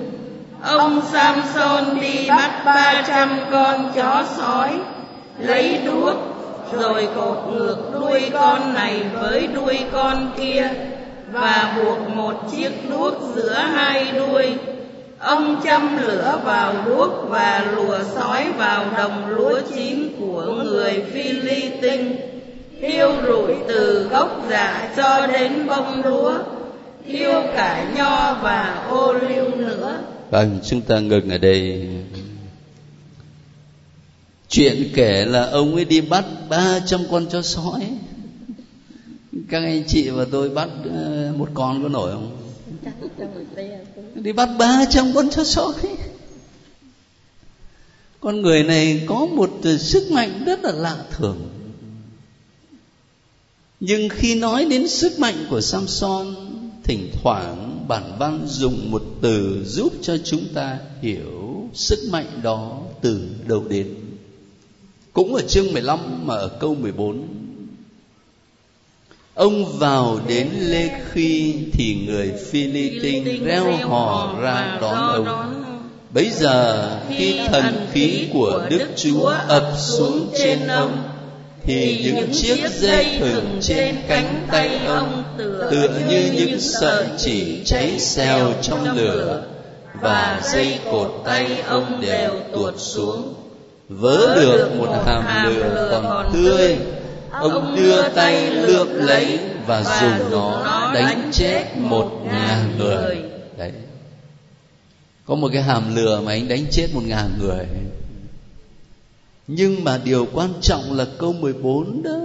[0.63, 4.79] ông samson đi bắt ba trăm con chó sói,
[5.39, 6.15] lấy đuốc,
[6.73, 10.69] rồi cột ngược đuôi con này với đuôi con kia
[11.31, 14.57] và buộc một chiếc đuốc giữa hai đuôi
[15.19, 22.17] ông châm lửa vào đuốc và lùa sói vào đồng lúa chín của người Philippines
[22.81, 26.39] thiêu rụi từ gốc giả cho đến bông lúa,
[27.07, 29.99] thiêu cả nho và ô liu nữa.
[30.29, 31.89] Vâng chúng ta ngừng ở đây.
[34.49, 37.91] Chuyện kể là ông ấy đi bắt ba trăm con chó sói.
[39.49, 42.48] Các anh chị và tôi bắt ờ, một con có nổi không?
[44.15, 45.73] Đi bắt ba trăm con chó sói.
[48.19, 51.49] Con người này có một sức mạnh rất là lạ thường.
[53.79, 56.35] Nhưng khi nói đến sức mạnh của Samson,
[56.83, 62.81] thỉnh thoảng bản văn dùng một từ giúp cho chúng ta hiểu sức mạnh đó
[63.01, 63.95] từ đâu đến.
[65.13, 67.27] Cũng ở chương 15 mà ở câu 14
[69.39, 75.63] Ông vào đến Lê Khi thì người Philippines reo hò ra đón ông.
[76.13, 81.03] Bấy giờ khi thần khí của Đức Chúa ập xuống trên ông
[81.63, 85.23] thì những chiếc dây thừng trên cánh tay ông
[85.71, 89.43] tựa như những sợi chỉ cháy xèo trong lửa
[90.01, 93.33] và dây cột tay ông đều tuột xuống.
[93.89, 96.77] vớ được một hàm lửa còn tươi
[97.39, 103.17] ông đưa tay lượm lấy và dùng nó đánh chết một ngàn người.
[103.57, 103.71] đấy.
[105.25, 107.65] Có một cái hàm lừa mà anh đánh chết một ngàn người.
[109.47, 112.19] Nhưng mà điều quan trọng là câu 14 đó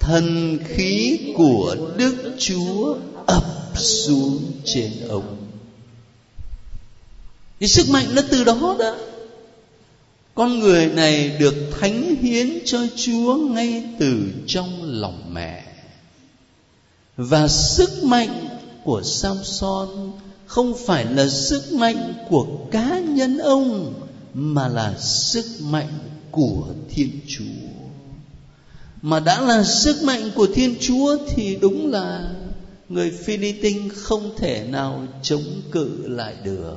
[0.00, 2.96] thần khí của đức chúa
[3.26, 3.44] ập
[3.74, 5.36] xuống trên ông.
[7.60, 8.96] Thì sức mạnh nó từ đó đó
[10.36, 15.64] con người này được thánh hiến cho chúa ngay từ trong lòng mẹ.
[17.16, 18.48] Và sức mạnh
[18.84, 19.88] của samson
[20.46, 23.94] không phải là sức mạnh của cá nhân ông,
[24.34, 25.98] mà là sức mạnh
[26.30, 27.68] của thiên chúa.
[29.02, 32.34] Mà đã là sức mạnh của thiên chúa thì đúng là
[32.88, 36.76] người philippines không thể nào chống cự lại được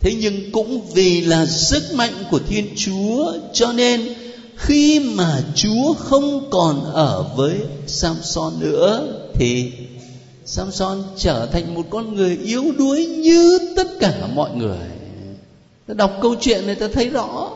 [0.00, 4.08] thế nhưng cũng vì là sức mạnh của thiên chúa, cho nên
[4.56, 9.72] khi mà chúa không còn ở với samson nữa, thì
[10.44, 14.88] samson trở thành một con người yếu đuối như tất cả mọi người.
[15.86, 17.50] Ta đọc câu chuyện này ta thấy rõ.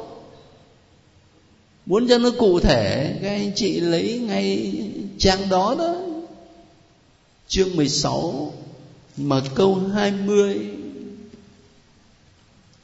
[1.86, 4.72] Muốn cho nó cụ thể, các anh chị lấy ngay
[5.18, 5.94] trang đó đó.
[7.48, 8.52] Chương 16
[9.16, 10.58] mà câu 20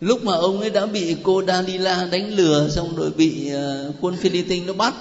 [0.00, 4.16] lúc mà ông ấy đã bị cô Dalila đánh lừa, xong rồi bị ờ, quân
[4.16, 4.94] Philippines nó bắt.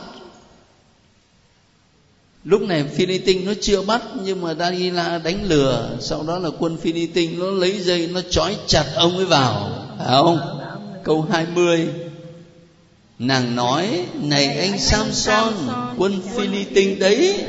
[2.43, 5.97] Lúc này Philippines nó chưa bắt, nhưng mà Dalila đánh lừa.
[6.01, 9.71] Sau đó là quân Philippines nó lấy dây, nó trói chặt ông ấy vào.
[9.97, 10.39] Phải không?
[11.03, 11.89] Câu 20
[13.19, 15.53] nàng nói, này anh Samson,
[15.97, 17.45] quân Philippines đấy.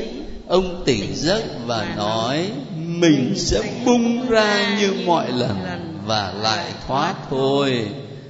[0.47, 2.49] Ông tỉnh giấc và nói,
[2.85, 5.57] mình sẽ bung ra như mọi lần
[6.05, 7.89] và lại thoát thôi.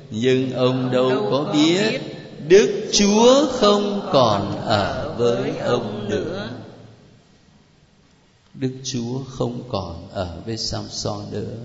[0.10, 2.02] Nhưng ông đâu có biết
[2.48, 6.50] đức chúa không còn ở với ông nữa.
[8.54, 11.58] Đức chúa không còn ở với samson nữa.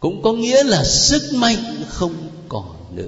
[0.00, 2.14] Cũng có nghĩa là sức mạnh không
[2.48, 3.04] còn nữa.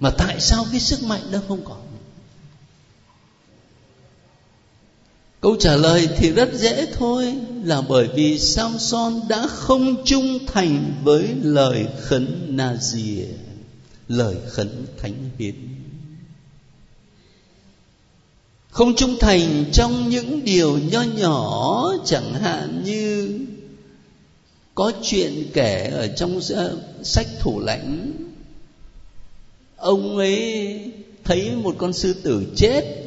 [0.00, 1.87] Mà tại sao cái sức mạnh đó không còn
[5.40, 10.92] câu trả lời thì rất dễ thôi, là bởi vì samson đã không trung thành
[11.02, 13.24] với lời khấn na dìa
[14.08, 15.54] lời khấn thánh hiến.
[18.70, 23.38] Không trung thành trong những điều nho nhỏ, chẳng hạn như
[24.74, 28.12] có chuyện kể ở trong ờ, sách thủ lãnh.
[29.76, 30.80] Ông ấy
[31.24, 32.97] thấy một con sư tử chết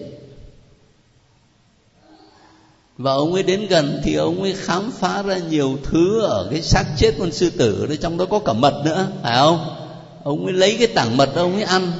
[3.01, 6.61] và ông ấy đến gần thì ông ấy khám phá ra nhiều thứ ở cái
[6.61, 9.75] xác chết con sư tử đó, trong đó có cả mật nữa, phải không?
[10.23, 11.91] Ông ấy lấy cái tảng mật đó ông ấy ăn.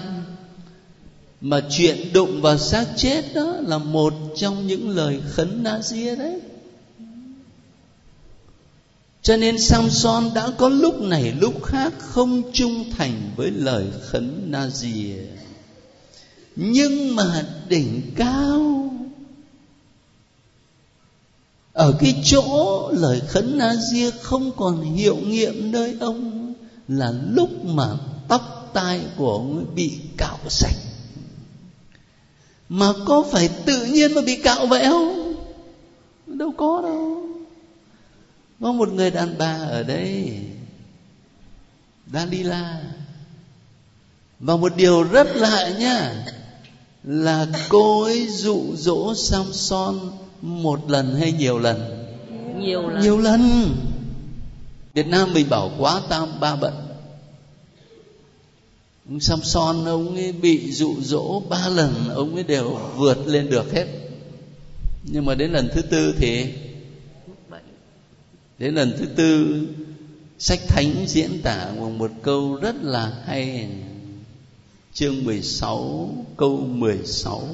[1.41, 6.15] Mà chuyện đụng vào xác chết đó là một trong những lời khấn na ria
[6.15, 6.39] đấy.
[9.21, 14.43] Cho nên Samson đã có lúc này, lúc khác không trung thành với lời khấn
[14.47, 15.15] na dìa
[16.55, 18.91] nhưng mà đỉnh cao
[21.74, 26.53] ở cái chỗ lời khấn na ria không còn hiệu nghiệm nơi ông
[26.88, 27.88] là lúc mà
[28.28, 30.76] tóc tai của ông ấy bị cạo sạch.
[32.69, 35.34] Mà có phải tự nhiên mà bị cạo vậy không?
[36.28, 37.26] Đâu có đâu.
[38.61, 40.39] Có một người đàn bà ở đây,
[42.13, 42.82] Dalila.
[44.39, 46.26] Và một điều rất lạ nha,
[47.03, 50.11] là cô ấy dụ dỗ Samson
[50.41, 52.07] một lần hay nhiều lần?
[52.59, 53.01] Nhiều lần.
[53.01, 53.69] Nhiều lần.
[54.93, 56.73] Việt Nam mình bảo quá tam ba bận.
[59.09, 63.73] Ông Samson ông ấy bị dụ dỗ ba lần ông ấy đều vượt lên được
[63.73, 63.85] hết.
[65.03, 66.45] Nhưng mà đến lần thứ tư thì
[68.59, 69.61] đến lần thứ tư
[70.39, 73.69] sách thánh diễn tả bằng một câu rất là hay.
[74.93, 77.47] Chương 16 câu 16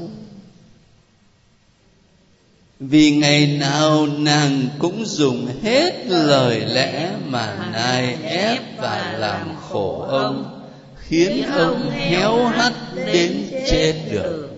[2.80, 10.02] vì ngày nào nàng cũng dùng hết lời lẽ mà nài ép và làm khổ
[10.02, 10.64] ông,
[10.96, 14.50] khiến ông héo hắt đến chết được.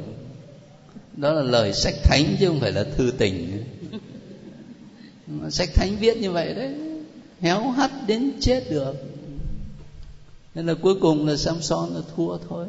[1.13, 3.63] Đó là lời sách thánh chứ không phải là thư tình.
[5.49, 6.73] Sách thánh viết như vậy đấy,
[7.41, 8.93] héo hắt đến chết được.
[10.55, 12.65] Nên là cuối cùng là Samson là thua thôi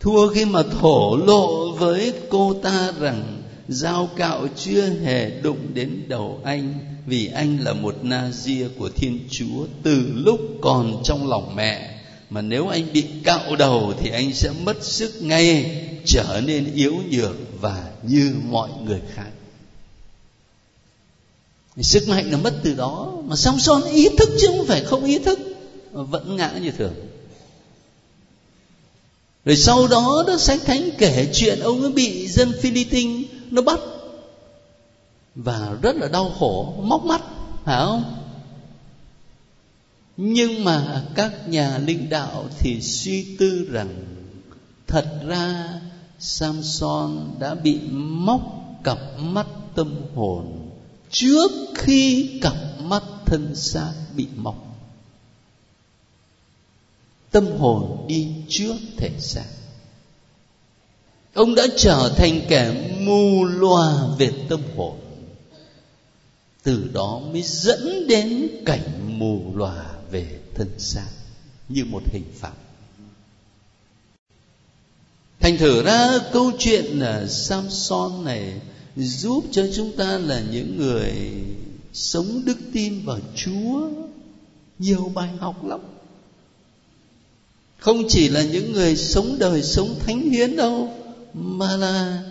[0.00, 6.02] thua khi mà thổ lộ với cô ta rằng dao cạo chưa hề đụng đến
[6.08, 6.74] đầu anh,
[7.06, 11.92] vì anh là một na ria của thiên chúa từ lúc còn trong lòng mẹ.
[12.30, 16.94] Mà nếu anh bị cạo đầu thì anh sẽ mất sức ngay, trở nên yếu
[17.10, 19.30] nhược và như mọi người khác.
[21.80, 25.04] Sức mạnh nó mất từ đó, mà song song ý thức chứ không phải không
[25.04, 25.38] ý thức
[25.92, 26.94] mà vẫn ngã như thường
[29.46, 33.78] rồi sau đó đó sách thánh kể chuyện ông ấy bị dân Philippines nó bắt.
[35.34, 37.22] Và rất là đau khổ, móc mắt,
[37.64, 38.14] phải không?
[40.16, 44.04] Nhưng mà các nhà linh đạo thì suy tư rằng
[44.86, 45.68] thật ra
[46.18, 48.40] Samson đã bị móc
[48.84, 50.70] cặp mắt tâm hồn
[51.10, 54.75] trước khi cặp mắt thân xác bị móc
[57.36, 59.44] tâm hồn đi trước thể xác.
[61.34, 64.98] Ông đã trở thành kẻ mù loà về tâm hồn.
[66.62, 71.08] Từ đó mới dẫn đến cảnh mù lòa về thân xác,
[71.68, 72.52] như một hình phạt.
[75.40, 78.60] Thành thử ra, câu chuyện là samson này
[78.96, 81.12] giúp cho chúng ta là những người
[81.92, 83.88] sống đức tin vào chúa.
[84.78, 85.80] Nhiều bài học lắm
[87.78, 90.90] không chỉ là những người sống đời sống thánh hiến đâu
[91.34, 92.22] mà là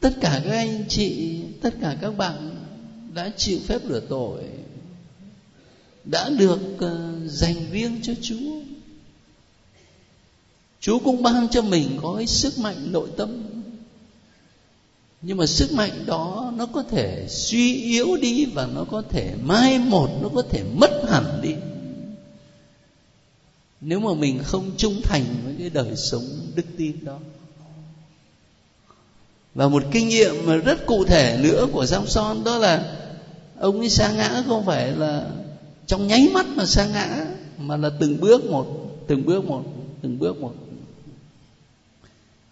[0.00, 2.54] tất cả các anh chị tất cả các bạn
[3.14, 4.38] đã chịu phép rửa tội
[6.04, 8.60] đã được ờ, dành riêng cho Chúa.
[10.80, 13.42] Chúa cũng ban cho mình có cái sức mạnh nội tâm.
[15.22, 19.34] Nhưng mà sức mạnh đó nó có thể suy yếu đi và nó có thể
[19.42, 21.54] mai một, nó có thể mất hẳn đi.
[23.84, 26.24] Nếu mà mình không trung thành với cái đời sống
[26.54, 27.18] đức tin đó.
[29.54, 32.98] Và một kinh nghiệm mà rất cụ thể nữa của Samson đó là
[33.58, 35.30] ông ấy sa ngã không phải là
[35.86, 37.26] trong nháy mắt mà sa ngã,
[37.58, 38.66] mà là từng bước một,
[39.06, 39.62] từng bước một,
[40.02, 40.52] từng bước một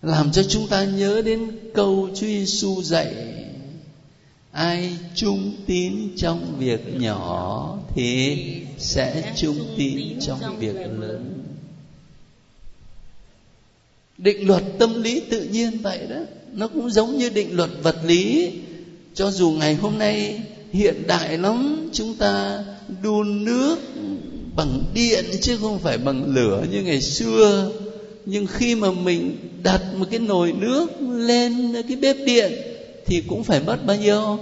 [0.02, 3.14] làm cho chúng ta nhớ đến câu Chúa Giêsu dạy
[4.52, 8.36] ai trung tín trong việc nhỏ thì
[8.78, 11.42] sẽ trung tín trong việc lớn.
[14.18, 16.16] Định luật tâm lý tự nhiên vậy đó.
[16.52, 18.52] Nó cũng giống như định luật vật lý.
[19.14, 20.42] Cho dù ngày hôm nay
[20.72, 22.64] hiện đại lắm chúng ta
[23.02, 23.78] đun nước
[24.56, 27.72] bằng điện chứ không phải bằng lửa như ngày xưa.
[28.26, 32.52] Nhưng khi mà mình đặt một cái nồi nước lên cái bếp điện
[33.06, 34.38] thì cũng phải mất bao nhiêu?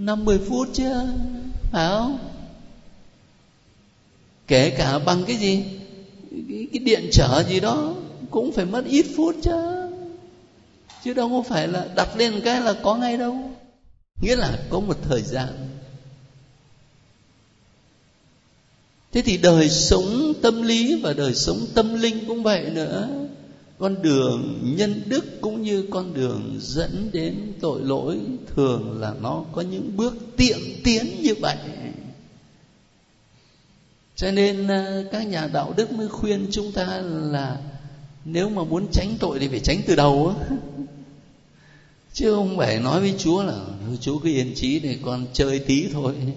[0.00, 0.92] năm mười phút chứ
[1.72, 2.18] phải không?
[4.46, 5.64] Kể cả bằng cái gì?
[6.30, 7.94] Cái, cái điện trở gì đó
[8.30, 9.88] cũng phải mất ít phút chứ.
[11.04, 13.50] Chứ đâu có phải là đặt lên cái là có ngay đâu.
[14.22, 15.48] Nghĩa là có một thời gian.
[19.12, 23.08] Thế thì đời sống tâm lý và đời sống tâm linh cũng vậy nữa
[23.80, 28.20] con đường nhân đức cũng như con đường dẫn đến tội lỗi
[28.54, 31.56] thường là nó có những bước tiệm tiến như vậy.
[34.16, 37.60] Cho nên ờ, các nhà đạo đức mới khuyên chúng ta là
[38.24, 40.34] nếu mà muốn tránh tội thì phải tránh từ đầu
[42.12, 45.58] chứ không phải nói với chúa là ừ, chúa cứ yên trí để con chơi
[45.58, 46.16] tí thôi.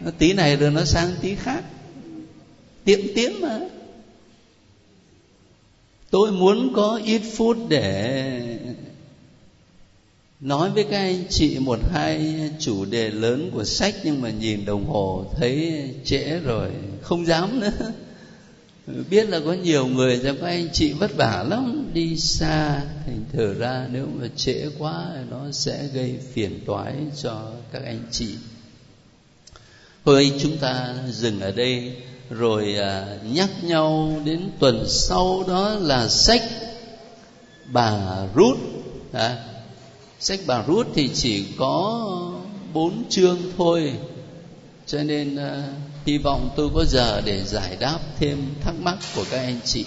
[0.00, 1.64] Nó tí này rồi nó sang tí khác
[2.88, 3.60] tiệm tiến mà.
[6.10, 8.58] Tôi muốn có ít phút để
[10.40, 14.64] nói với các anh chị một hai chủ đề lớn của sách, nhưng mà nhìn
[14.64, 16.70] đồng hồ thấy trễ rồi,
[17.02, 17.92] không dám nữa.
[19.10, 23.24] Biết là có nhiều người cho các anh chị vất vả lắm, đi xa thành
[23.32, 28.28] thử ra nếu mà trễ quá nó sẽ gây phiền toái cho các anh chị.
[30.04, 31.92] Thôi chúng ta dừng ở đây
[32.30, 36.42] rồi à, nhắc nhau đến tuần sau đó là sách
[37.66, 37.98] bà
[38.34, 38.58] rút
[39.12, 39.44] à,
[40.20, 42.04] sách bà rút thì chỉ có
[42.72, 43.92] bốn chương thôi.
[44.86, 45.64] Cho nên uh,
[46.06, 49.84] hy vọng tôi có giờ để giải đáp thêm thắc mắc của các anh chị.